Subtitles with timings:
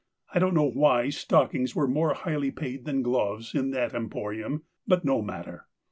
[0.33, 4.63] I don't know why stock ings were more highly paid than gloves in that emporium,
[4.87, 5.67] but no matter.